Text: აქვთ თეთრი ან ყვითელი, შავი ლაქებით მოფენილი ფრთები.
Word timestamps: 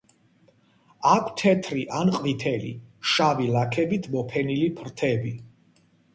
აქვთ 1.09 1.27
თეთრი 1.41 1.83
ან 1.97 2.11
ყვითელი, 2.15 2.73
შავი 3.13 3.47
ლაქებით 3.59 4.09
მოფენილი 4.17 4.73
ფრთები. 4.83 5.37